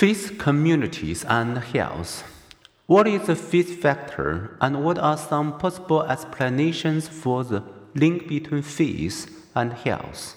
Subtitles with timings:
[0.00, 2.24] Faith communities and health.
[2.86, 7.62] What is the faith factor, and what are some possible explanations for the
[7.94, 10.36] link between faith and health?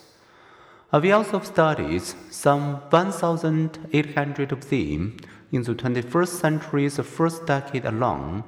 [0.92, 5.16] A wealth of studies, some 1,800 of them
[5.54, 8.44] in the 21st century's first decade alone,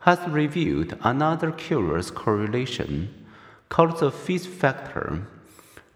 [0.00, 3.14] has revealed another curious correlation
[3.68, 5.28] called the faith factor.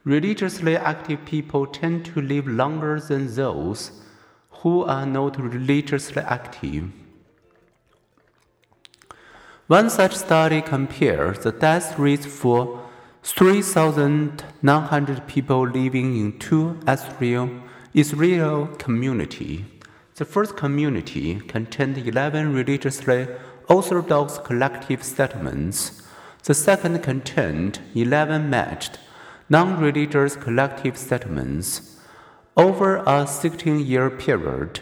[0.05, 3.91] Religiously active people tend to live longer than those
[4.65, 6.91] who are not religiously active.
[9.67, 12.81] One such study compares the death rates for
[13.23, 17.51] 3,900 people living in two Israel,
[17.93, 19.67] Israel communities.
[20.15, 23.29] The first community contained 11 religiously
[23.69, 26.01] orthodox collective settlements.
[26.43, 28.99] The second contained 11 matched
[29.51, 31.94] non religious collective settlements
[32.57, 34.81] over a 16 year period.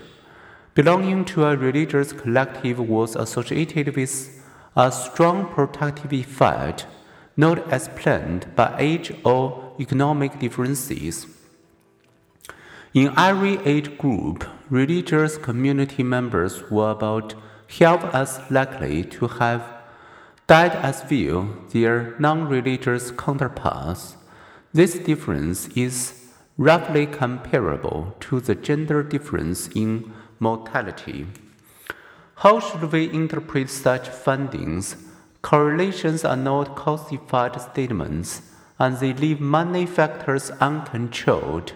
[0.74, 4.42] Belonging to a religious collective was associated with
[4.74, 6.86] a strong protective effect,
[7.36, 11.26] not explained by age or economic differences.
[12.94, 17.34] In every age group, religious community members were about
[17.78, 19.62] half as likely to have
[20.46, 24.16] died as well their non religious counterparts.
[24.72, 26.21] This difference is
[26.62, 31.26] roughly comparable to the gender difference in mortality.
[32.36, 34.94] How should we interpret such findings?
[35.42, 38.42] Correlations are not cause-effect statements,
[38.78, 41.72] and they leave many factors uncontrolled.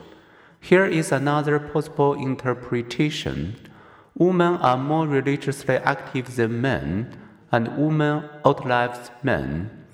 [0.61, 3.57] Here is another possible interpretation.
[4.15, 7.19] Women are more religiously active than men,
[7.51, 9.86] and women outlive men.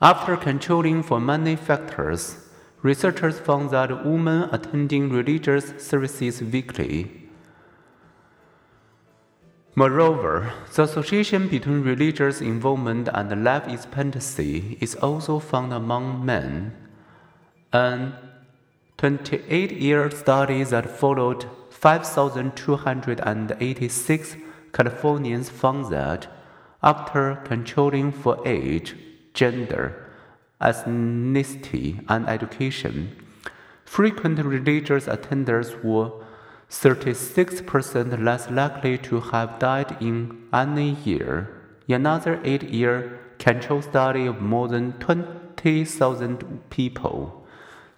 [0.00, 2.43] After controlling for many factors,
[2.84, 7.24] researchers found that women attending religious services weekly
[9.76, 16.72] Moreover, the association between religious involvement and life expectancy is also found among men.
[17.72, 18.14] An
[18.98, 24.36] 28 year study that followed 5,286
[24.72, 26.28] Californians found that
[26.80, 28.94] after controlling for age,
[29.32, 30.03] gender,
[30.60, 33.16] ethnicity, and education,
[33.84, 36.12] frequent religious attenders were
[36.70, 41.48] 36% less likely to have died in any year.
[41.88, 47.46] Another eight year control study of more than 20,000 people.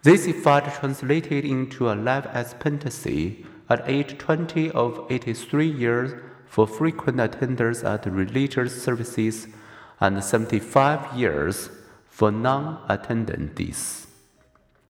[0.02, 6.12] This effect translated into a life expectancy at age 20 of 83 years
[6.46, 9.48] for frequent attenders at religious services
[10.00, 11.70] and 75 years
[12.16, 14.06] for non attendees.